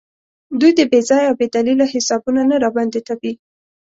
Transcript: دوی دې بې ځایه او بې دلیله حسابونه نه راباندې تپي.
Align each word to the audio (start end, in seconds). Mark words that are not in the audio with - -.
دوی 0.59 0.71
دې 0.77 0.85
بې 0.91 0.99
ځایه 1.09 1.27
او 1.29 1.37
بې 1.39 1.47
دلیله 1.55 1.85
حسابونه 1.93 2.41
نه 2.49 2.55
راباندې 2.63 2.99
تپي. 3.07 3.31